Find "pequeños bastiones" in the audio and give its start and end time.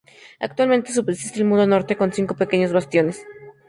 2.35-3.21